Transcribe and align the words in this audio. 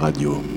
Radio. 0.00 0.55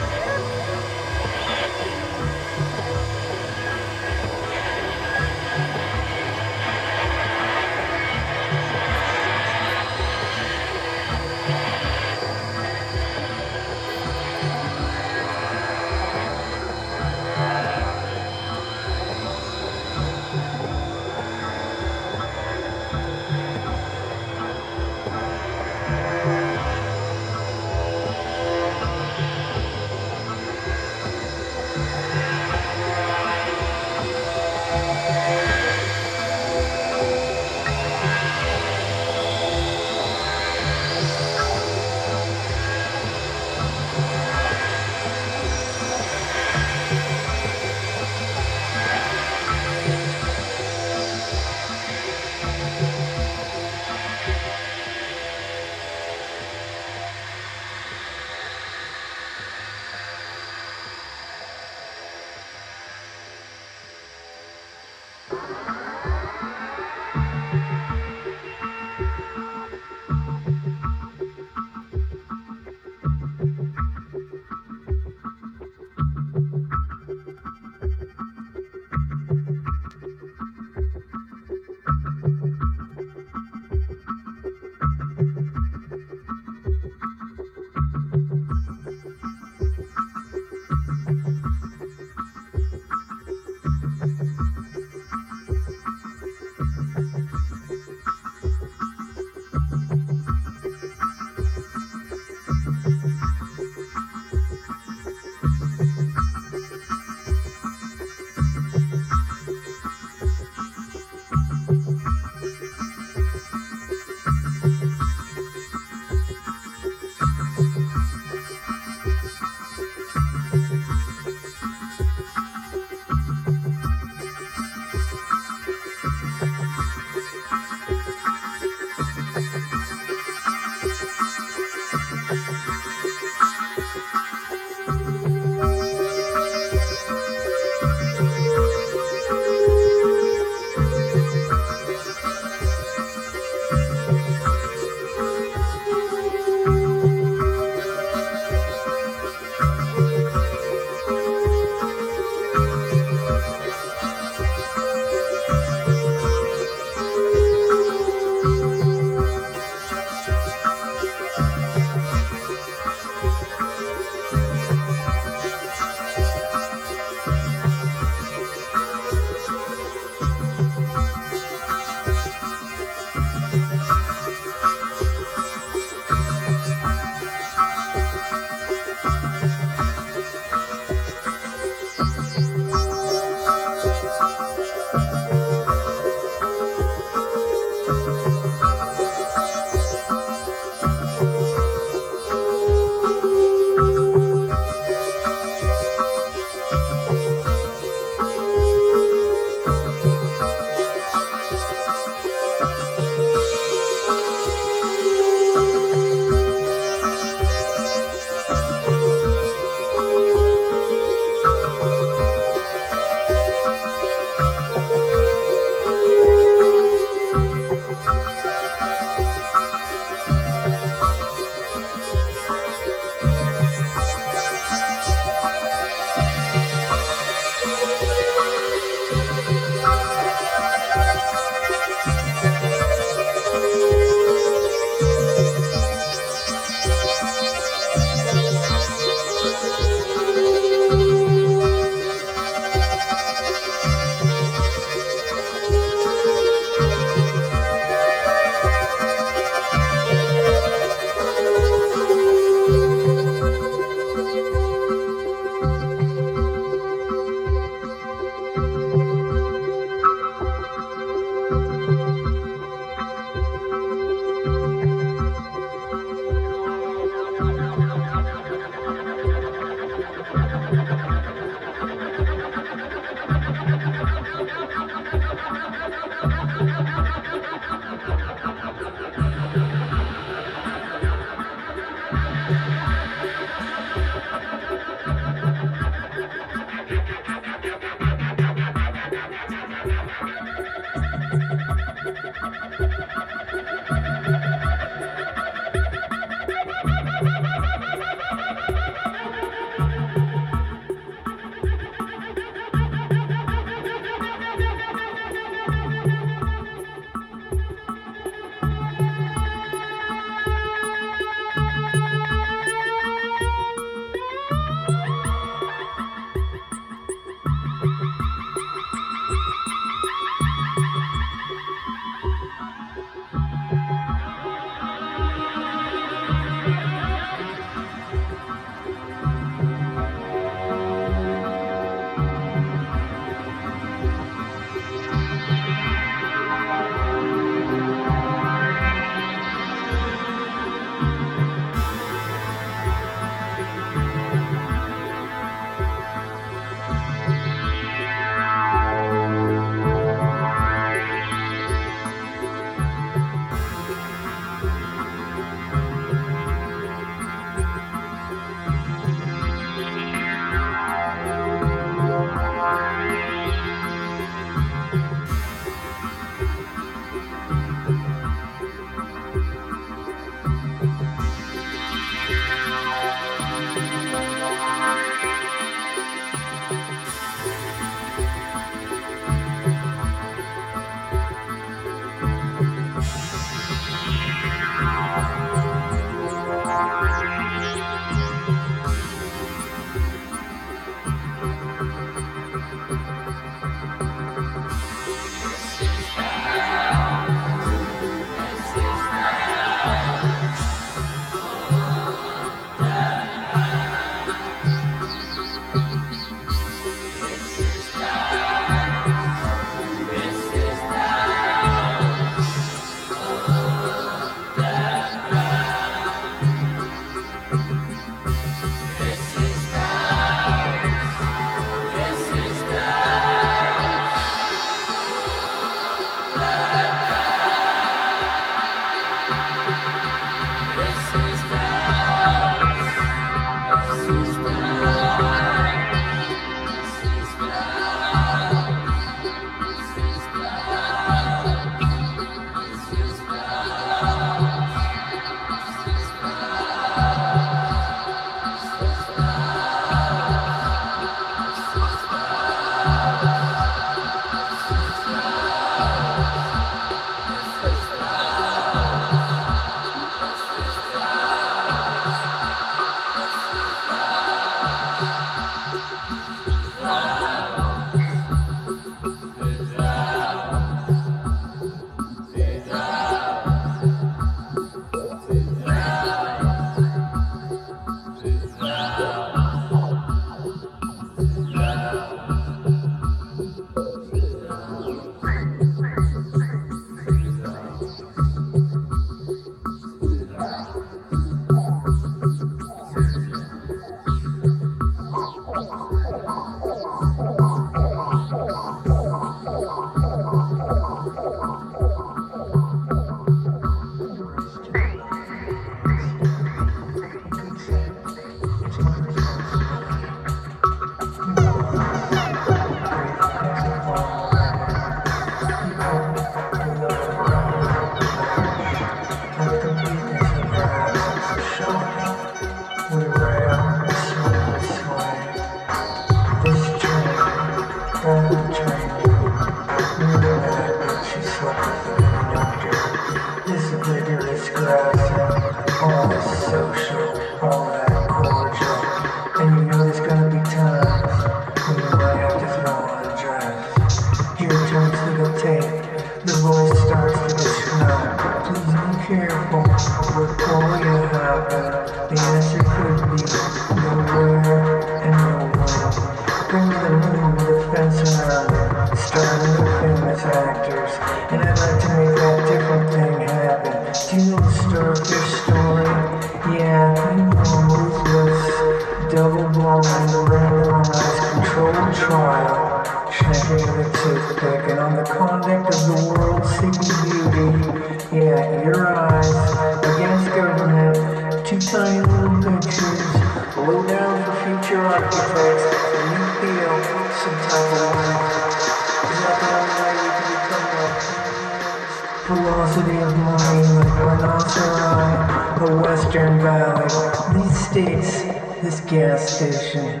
Gas 598.92 599.38
station, 599.38 600.00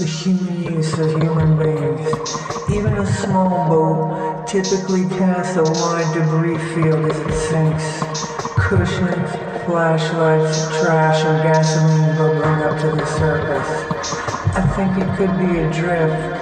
the 0.00 0.06
human 0.08 0.62
use 0.62 0.98
of 0.98 1.10
human 1.20 1.58
beings. 1.58 2.08
Even 2.72 2.94
a 2.96 3.04
small 3.04 3.68
boat 3.68 4.46
typically 4.46 5.04
casts 5.18 5.56
a 5.56 5.62
wide 5.62 6.08
debris 6.14 6.56
field 6.72 7.04
as 7.04 7.18
it 7.20 7.36
sinks. 7.52 7.84
Cushions, 8.56 9.28
flashlights, 9.68 10.56
trash, 10.80 11.20
and 11.22 11.42
gasoline 11.44 12.16
bubbling 12.16 12.64
up 12.64 12.80
to 12.80 12.88
the 12.96 13.04
surface. 13.20 13.72
I 14.56 14.64
think 14.72 14.96
it 14.96 15.10
could 15.20 15.36
be 15.36 15.60
a 15.60 15.68
drift. 15.68 16.40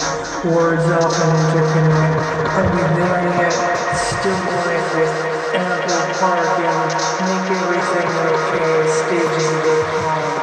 Words 0.54 0.86
often 1.02 1.30
interconnect. 1.50 2.14
Are 2.54 2.68
we 2.78 2.82
there 2.94 3.26
yet? 3.42 3.52
Still 3.98 4.38
like 4.62 4.94
it. 5.02 5.10
Ample 5.50 6.06
parking. 6.22 6.78
Make 7.26 7.50
everything 7.58 8.10
okay. 8.30 8.86
Stages 8.86 9.50
of 9.50 9.66
the 9.66 9.74
calm. 9.98 10.38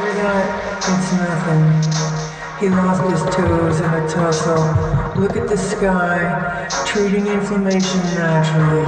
Hear 0.00 0.14
that? 0.22 0.61
It's 0.84 1.12
nothing. 1.12 1.62
He 2.58 2.68
lost 2.68 3.02
his 3.08 3.34
toes 3.34 3.78
in 3.78 3.86
a 3.86 4.08
tussle. 4.08 5.20
Look 5.20 5.36
at 5.36 5.48
the 5.48 5.56
sky, 5.56 6.66
treating 6.84 7.28
inflammation 7.28 8.00
naturally. 8.18 8.84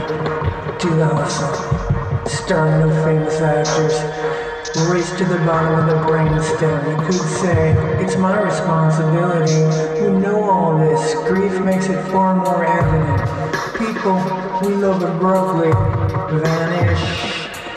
Do 0.79 0.91
the 0.97 1.07
hustle. 1.07 1.55
Starring 2.27 2.89
the 2.89 2.95
famous 3.05 3.41
actors. 3.41 3.95
Race 4.91 5.09
to 5.19 5.25
the 5.25 5.39
bottom 5.47 5.79
of 5.79 5.87
the 5.87 6.11
brainstem. 6.11 6.91
You 6.91 7.07
could 7.07 7.29
say, 7.39 7.73
it's 8.03 8.17
my 8.17 8.43
responsibility. 8.43 9.53
You 10.03 10.19
know 10.19 10.51
all 10.51 10.77
this. 10.77 11.15
Grief 11.29 11.61
makes 11.61 11.87
it 11.87 12.03
far 12.11 12.35
more 12.35 12.65
evident. 12.65 13.79
People 13.79 14.17
we 14.63 14.75
love 14.75 15.03
abruptly 15.03 15.71
vanish 16.41 17.34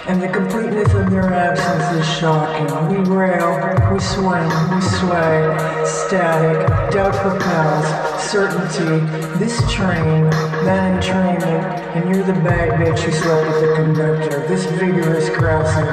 and 0.08 0.22
the 0.22 0.30
completeness 0.30 0.94
of 0.94 1.10
their 1.10 1.34
absence 1.34 2.00
is 2.00 2.18
shocking. 2.18 2.66
We 2.88 3.04
rail, 3.14 3.60
we 3.92 4.00
swing, 4.00 4.48
we 4.74 4.80
sway, 4.80 5.84
static, 5.84 6.66
doubt 6.94 7.14
propels, 7.14 7.86
certainty, 8.24 9.06
this 9.38 9.60
train, 9.70 10.30
that 10.64 11.04
entrainment, 11.04 11.64
and 11.94 12.16
you're 12.16 12.24
the 12.24 12.40
bad 12.40 12.80
bitch 12.80 13.00
who 13.00 13.12
slept 13.12 13.50
with 13.50 13.62
the 13.62 13.76
conductor. 13.76 14.48
This 14.48 14.66
vigorous 14.80 15.30
grousing, 15.30 15.90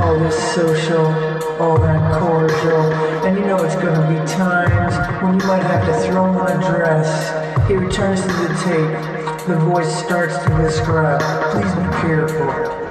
all 0.00 0.18
this 0.18 0.36
social, 0.52 1.06
all 1.62 1.78
that 1.78 2.20
cordial, 2.20 2.92
and 3.24 3.38
you 3.38 3.44
know 3.44 3.62
it's 3.62 3.76
gonna 3.76 4.08
be 4.08 4.32
times 4.32 4.96
when 5.22 5.38
you 5.38 5.46
might 5.46 5.62
have 5.62 5.86
to 5.86 6.10
throw 6.10 6.24
on 6.24 6.50
a 6.50 6.58
dress. 6.66 7.68
He 7.68 7.76
returns 7.76 8.20
to 8.20 8.26
the 8.26 8.48
tape. 8.64 9.46
The 9.46 9.56
voice 9.58 9.94
starts 10.04 10.38
to 10.38 10.48
describe. 10.56 11.20
Please 11.52 11.72
be 11.72 12.00
careful 12.00 12.83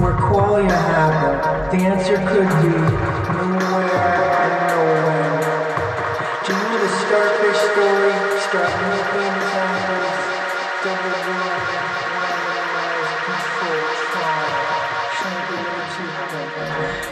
where 0.00 0.14
qualia 0.14 0.70
happen, 0.70 1.38
the 1.70 1.84
answer 1.86 2.16
could 2.16 2.50
be 2.62 2.74
nowhere 3.30 3.94
and 4.42 4.54
nowhere. 4.66 5.38
Do 6.42 6.50
you 6.50 6.58
know 6.58 6.78
the 6.82 6.90
starfish 6.98 7.60
story? 7.70 8.10
Starfish 8.42 9.02
famous 9.14 9.54
actors, 9.54 10.18
double 10.82 11.14
blind, 11.14 11.62
randomized, 12.10 13.14
controlled 13.22 13.94
trial, 14.10 14.50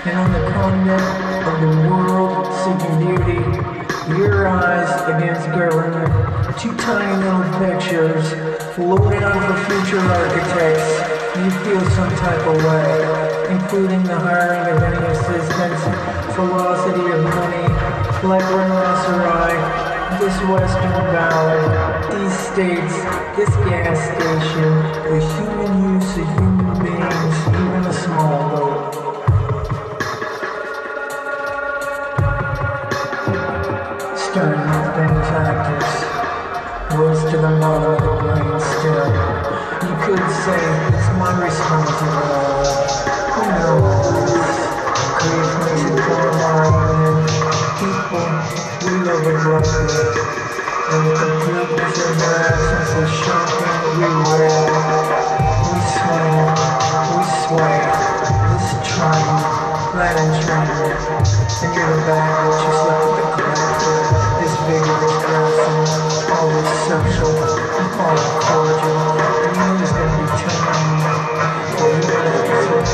And 0.05 0.17
on 0.19 0.29
the 0.33 0.43
continent 0.51 1.07
of 1.47 1.57
the 1.63 1.73
world 1.87 2.35
seeking 2.67 2.97
beauty, 2.99 3.41
your 4.19 4.49
eyes 4.49 4.91
against 5.07 5.47
government, 5.51 6.11
two 6.59 6.75
tiny 6.77 7.15
little 7.23 7.47
pictures, 7.63 8.27
low 8.77 8.99
down 9.09 9.39
for 9.47 9.57
future 9.71 10.01
architects 10.01 11.12
you 11.37 11.51
feel 11.65 11.81
some 11.93 12.15
type 12.17 12.47
of 12.47 12.57
way, 12.63 13.47
including 13.49 14.03
the 14.05 14.19
hiring 14.19 14.77
of 14.77 14.83
any 14.83 15.07
assistants, 15.07 15.83
velocity 16.37 17.11
of 17.11 17.25
money, 17.25 17.69
like 18.29 18.45
rhinoceri, 18.53 19.57
this 20.21 20.37
western 20.45 20.93
valley, 21.09 21.65
these 22.13 22.39
states, 22.39 22.97
this 23.35 23.49
gas 23.65 23.97
station, 24.13 24.73
the 25.09 25.19
human 25.33 25.95
use 25.95 26.19
of 26.19 26.29
human 26.37 26.71
beings, 26.85 27.37
even 27.49 27.83
a 27.87 27.93
small 27.95 28.39
boat. 28.51 28.93
Starting 34.19 34.65
with 34.69 34.89
things 34.97 35.29
actors, 35.33 35.91
rose 36.95 37.23
to 37.31 37.37
the 37.39 37.53
bottom 37.59 37.93
of 37.95 38.01
the 38.03 38.13
brain 38.21 38.61
still. 38.61 39.32
Could 40.03 40.19
say 40.19 40.59
it's 40.91 41.09
my 41.15 41.31
responsibility. 41.39 42.75
Who 43.33 43.43
knows? 43.55 44.03
It 45.23 45.47
for 45.95 46.27
people 47.79 48.27
we 48.83 48.93
live 49.07 49.23
abruptly. 49.31 50.03
And 50.91 51.07
the 51.07 51.15
completeness 51.15 52.03
of 52.03 52.19
their 52.19 52.35
absence 52.35 52.91
is 52.99 53.15
shocking. 53.23 53.71
We 53.95 54.11
roll, 54.27 54.67
we 55.63 55.79
swing, 55.95 56.51
we 57.15 57.23
sway. 57.47 57.79
This 58.51 58.75
train, 58.83 59.39
that 59.95 60.19
entrainment, 60.19 60.99
and 61.63 61.71
you're 61.79 61.95
the 61.95 62.11
that 62.11 62.59
you 62.59 62.75
slept 62.75 63.07
at 63.07 63.31
the 63.31 63.43
collector. 63.55 64.03
This 64.43 64.55
vigorous 64.67 65.23
all 66.33 66.49
this 66.51 66.71
social, 66.91 67.31
all 68.03 68.19
cordial, 68.43 69.22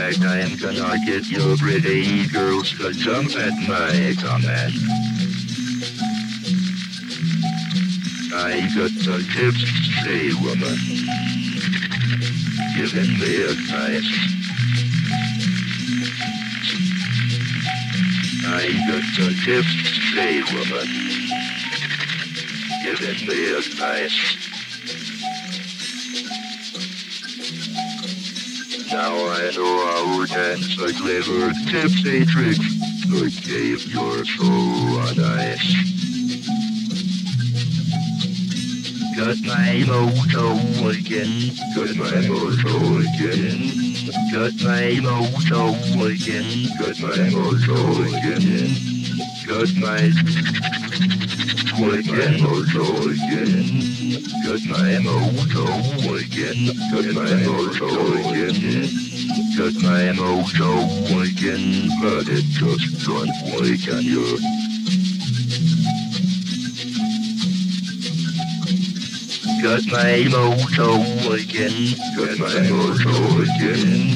get 0.00 0.20
back, 0.20 0.30
I'm 0.30 0.56
gonna 0.56 0.98
get 1.04 1.28
your 1.28 1.56
pretty 1.56 2.26
girls 2.28 2.70
to 2.78 2.92
jump 2.92 3.34
at 3.36 3.52
my 3.68 4.14
command. 4.18 4.72
I 8.32 8.68
got 8.74 8.92
the 9.04 9.18
tips, 9.34 9.62
say 10.04 10.32
woman, 10.42 10.78
giving 12.76 13.18
me 13.18 13.42
advice. 13.42 14.10
I 18.46 18.72
got 18.88 19.04
the 19.16 19.28
tips, 19.44 19.74
say 20.14 20.42
woman, 20.52 20.88
giving 22.84 23.28
me 23.28 23.38
advice. 23.54 24.59
Now 29.00 29.16
I 29.16 29.50
know 29.56 29.74
how 29.86 30.02
to 30.20 30.30
dance 30.30 30.76
a 30.76 30.92
clever 30.92 31.54
tipsy 31.70 32.26
trick 32.26 32.60
that 33.08 33.32
gave 33.46 33.80
your 33.94 34.24
soul 34.26 34.98
on 35.00 35.16
ice. 35.40 35.72
Got 39.16 39.38
my 39.48 39.84
moto 39.88 40.44
again, 40.90 41.32
got 41.74 41.96
my 41.96 42.20
moto 42.28 42.98
again. 43.08 43.60
Got 44.34 44.56
my 44.68 45.00
moto 45.00 45.72
again, 46.04 46.68
got 46.78 47.00
my 47.00 47.22
moto 47.30 47.78
again. 48.04 48.68
Got 49.46 49.70
my 49.76 50.12
again, 51.96 52.42
moto 52.42 52.84
again. 53.08 53.89
Got 54.10 54.66
my 54.66 54.98
moto 54.98 55.62
again, 56.16 56.66
got 56.90 57.06
my 57.14 57.32
moto 57.46 57.86
again. 58.18 58.90
Got 59.56 59.74
my 59.82 60.10
moto 60.10 60.80
again, 61.22 61.88
but 62.02 62.26
it 62.26 62.44
just 62.50 63.06
don't 63.06 63.30
work 63.54 63.86
on 63.94 64.02
you. 64.02 64.36
Got 69.62 69.86
my 69.86 70.26
moto 70.26 70.88
again, 71.32 71.94
got 72.16 72.38
my 72.38 72.68
moto 72.68 73.42
again. 73.42 74.10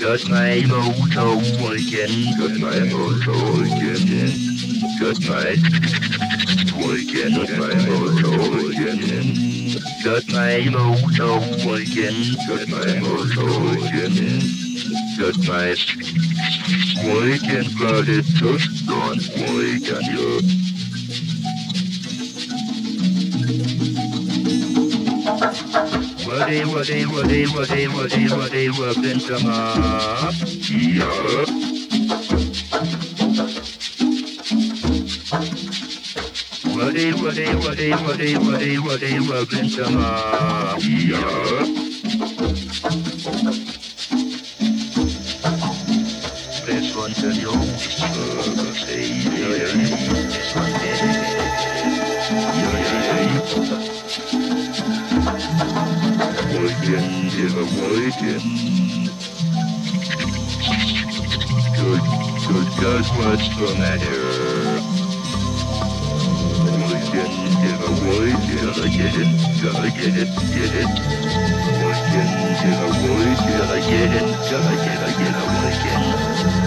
Got 0.00 0.28
my 0.28 0.60
moto 0.68 1.40
again, 1.72 2.14
got 2.36 2.56
my 2.60 2.80
moto 2.92 3.34
again. 3.62 4.54
Got 5.00 5.18
my 5.28 6.13
again, 6.90 7.32
my 7.58 7.74
moto 7.86 8.68
again. 8.68 9.34
My 10.32 10.68
moto 10.68 11.40
again, 11.74 12.36
my 12.68 13.00
moto 13.00 13.46
again. 13.72 14.40
Got 15.18 15.36
my 15.46 15.74
again, 17.34 17.66
but 17.78 18.08
it 18.08 18.24
just 18.24 18.86
don't 18.86 19.22
work 19.38 19.86
on 19.94 20.04
you. 20.10 20.40
Woody, 26.26 26.64
woody, 26.64 27.06
woody, 27.06 27.46
woody, 27.46 27.88
woody, 27.88 28.28
woody, 28.28 28.70
woody, 28.70 29.20
come 29.26 29.46
up. 29.46 30.34
Yeah. 30.68 31.73
Woody, 36.94 37.12
woody, 37.12 37.52
woody, 37.56 37.92
woody, 37.92 38.38
woody, 38.38 38.78
woody, 38.78 39.18
up. 39.96 40.78
Yeah. 40.78 41.18
This 46.64 46.94
one's 46.94 47.18
a 47.18 47.32
new 47.32 47.50
service. 47.74 48.84
This 50.30 50.54
one 50.54 50.72
Awaken, 56.54 57.06
give 57.34 57.56
awaken. 57.58 58.42
Good, 61.74 62.02
good 62.46 62.68
God, 62.80 63.04
what's 63.18 63.48
the 63.58 63.74
matter? 63.80 64.73
Give 67.86 68.04
awaken. 68.06 68.64
Gotta 68.64 68.88
get 68.88 69.14
it, 69.14 69.28
gotta 69.62 69.90
get 69.90 70.14
it, 70.16 70.30
get 70.54 70.72
it. 70.74 70.88
Awaken, 71.68 72.28
give 72.60 72.80
awaken. 72.84 73.52
Gotta 73.58 73.78
get 73.80 74.12
it, 74.14 74.26
gotta 74.50 74.74
get 74.84 75.00
it, 75.04 75.12
get 75.18 75.34
awaken. 75.44 76.00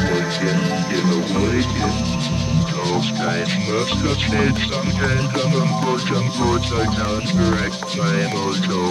Awaken, 0.08 0.58
give 0.90 1.10
awaken. 1.18 1.94
Those 2.78 3.10
guys 3.12 3.52
must 3.68 3.98
have 4.06 4.20
said 4.22 4.56
some 4.70 4.90
kind 4.92 5.28
of 5.36 5.48
mumbo 5.52 5.94
jumbo 6.06 6.48
so 6.62 6.80
sounds 6.94 7.32
correct, 7.32 7.80
my 7.98 8.18
mojo. 8.34 8.82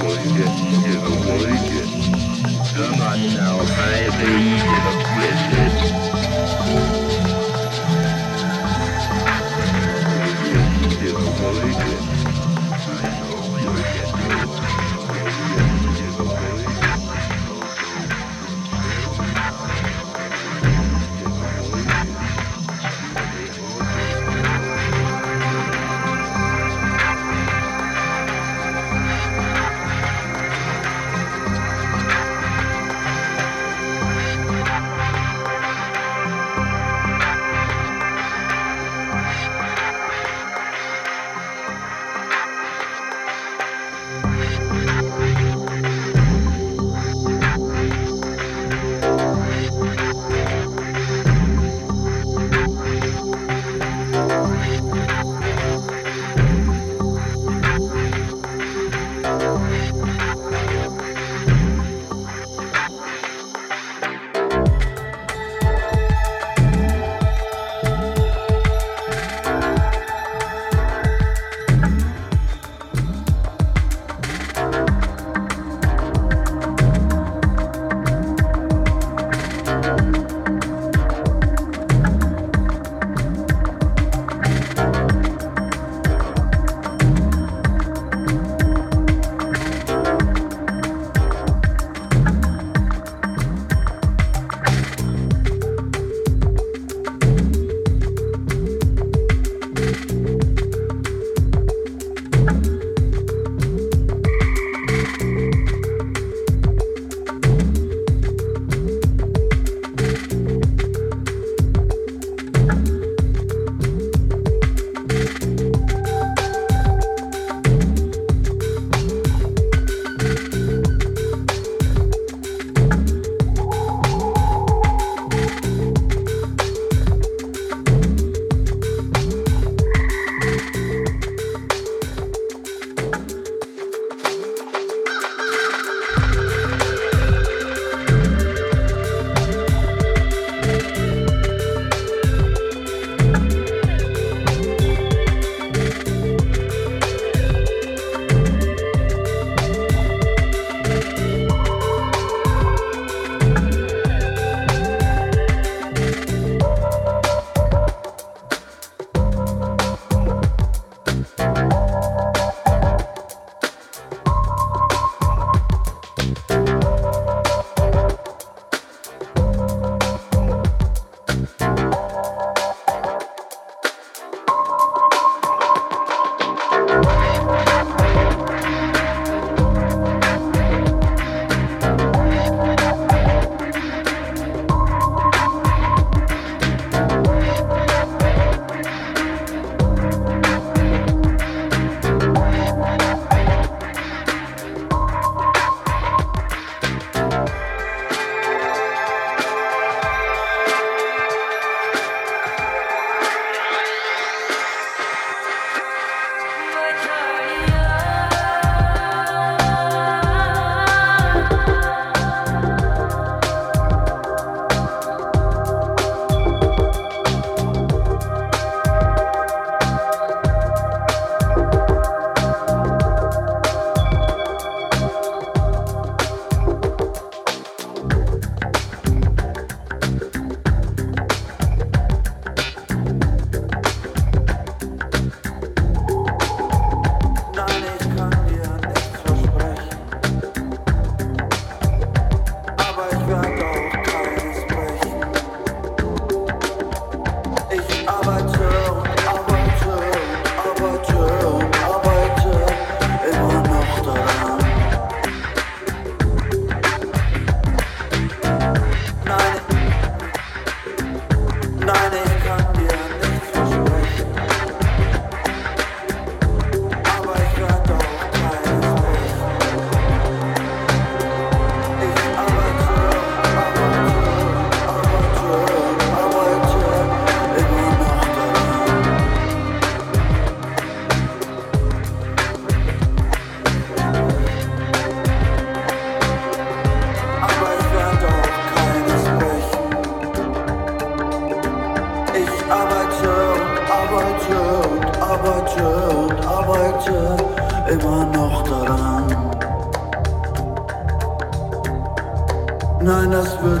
Awaken, 0.00 0.52
give 0.84 1.04
awaken. 1.14 1.90
Come 2.74 3.00
on 3.00 3.20
now, 3.34 3.56
baby, 3.76 4.32
get 4.60 4.84
up 4.86 5.00
with 6.94 7.03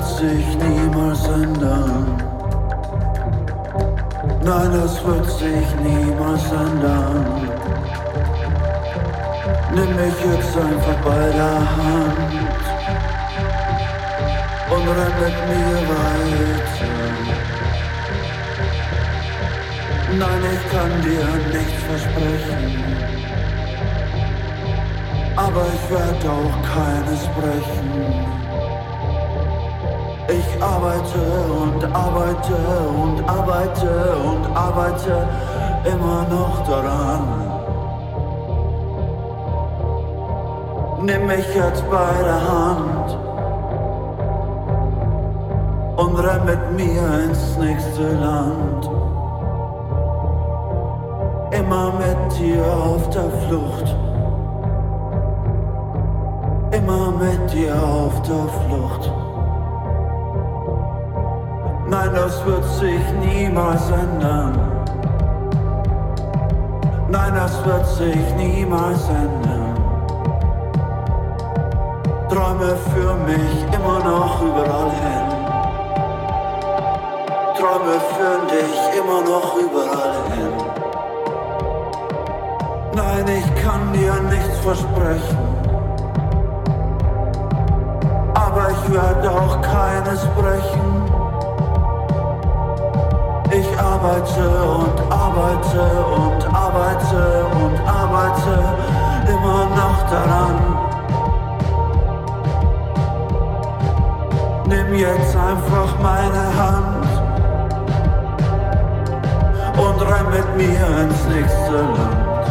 wird 0.04 0.18
sich 0.18 0.56
niemals 0.58 1.26
ändern. 1.28 2.22
Nein, 4.42 4.70
das 4.72 5.04
wird 5.04 5.30
sich 5.30 5.68
niemals 5.82 6.44
ändern. 6.52 7.48
Nimm 9.74 9.96
mich 9.96 10.18
jetzt 10.30 10.56
einfach 10.56 10.98
bei 11.04 11.30
der 11.30 11.58
Hand 11.76 12.18
und 14.70 14.88
renn 14.88 15.16
mit 15.24 15.36
mir 15.48 15.74
weiter. 15.88 16.94
Nein, 20.18 20.42
ich 20.54 20.64
kann 20.70 20.92
dir 21.02 21.28
nichts 21.58 21.82
versprechen, 21.88 22.84
aber 25.36 25.66
ich 25.74 25.90
werde 25.90 26.30
auch 26.30 26.56
keines 26.74 27.22
brechen. 27.28 28.43
Ich 30.54 30.62
arbeite 30.62 31.18
und 31.62 31.84
arbeite 31.94 32.54
und 33.02 33.28
arbeite 33.28 34.16
und 34.24 34.56
arbeite 34.56 35.28
immer 35.84 36.26
noch 36.30 36.64
daran. 36.68 37.22
Nimm 41.02 41.26
mich 41.26 41.54
jetzt 41.54 41.84
bei 41.90 42.22
der 42.22 42.40
Hand 42.50 43.18
und 45.96 46.18
renn 46.18 46.44
mit 46.44 46.72
mir 46.76 47.24
ins 47.24 47.58
nächste 47.58 48.12
Land. 48.14 48.90
Immer 51.50 51.92
mit 51.94 52.38
dir 52.38 52.64
auf 52.64 53.10
der 53.10 53.30
Flucht. 53.48 53.96
Immer 56.70 57.12
mit 57.12 57.52
dir 57.52 57.74
auf 57.74 58.22
der 58.22 58.48
Flucht. 58.66 59.23
Das 62.14 62.46
wird 62.46 62.64
sich 62.64 63.02
niemals 63.20 63.90
ändern. 63.90 64.52
Nein, 67.08 67.34
das 67.34 67.64
wird 67.64 67.86
sich 67.88 68.34
niemals 68.36 69.08
ändern. 69.08 69.74
Träume 72.28 72.76
für 72.94 73.14
mich 73.26 73.56
immer 73.74 73.98
noch 73.98 74.42
überall 74.42 74.90
hin. 75.02 75.26
Träume 77.58 77.96
führen 78.14 78.46
dich 78.46 78.78
immer 78.96 79.20
noch 79.22 79.56
überall 79.56 80.14
hin. 80.34 80.54
Nein, 82.94 83.24
ich 83.38 83.62
kann 83.64 83.92
dir 83.92 84.14
nichts 84.30 84.58
versprechen. 84.60 85.38
Aber 88.34 88.70
ich 88.70 88.92
werde 88.92 89.30
auch 89.32 89.60
keines 89.62 90.24
brechen. 90.36 91.13
Arbeite 94.04 94.44
und 94.76 95.00
arbeite 95.10 95.80
und 96.14 96.54
arbeite 96.54 97.46
und 97.56 97.76
arbeite 97.88 98.54
immer 99.32 99.64
noch 99.74 99.98
daran. 100.10 100.56
Nimm 104.66 104.94
jetzt 104.94 105.34
einfach 105.34 105.98
meine 106.02 106.44
Hand 106.60 107.06
und 109.78 110.02
renn 110.02 110.28
mit 110.30 110.48
mir 110.54 110.86
ins 111.00 111.24
nächste 111.34 111.72
Land. 111.72 112.46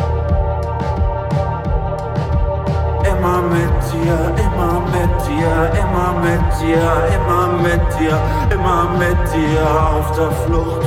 Immer 3.05 3.41
mit 3.43 3.75
dir, 3.91 4.17
immer 4.43 4.81
mit 4.91 5.13
dir, 5.27 5.53
immer 5.83 6.13
mit 6.19 6.45
dir, 6.59 6.85
immer 7.13 7.45
mit 7.61 7.99
dir, 7.99 8.17
immer 8.49 8.83
mit 8.97 9.21
dir 9.31 9.61
auf 9.93 10.11
der 10.17 10.31
Flucht. 10.31 10.82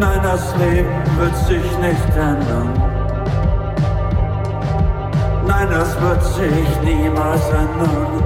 Nein, 0.00 0.20
das 0.22 0.56
Leben 0.56 0.88
wird 1.18 1.36
sich 1.36 1.78
nicht 1.78 2.16
ändern. 2.16 2.72
Nein, 5.46 5.68
das 5.70 6.00
wird 6.00 6.24
sich 6.24 6.80
niemals 6.82 7.46
ändern. 7.50 8.24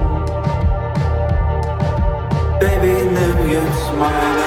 Baby, 2.61 2.95
nimm 3.11 3.51
jetzt 3.51 3.91
meine 3.99 4.44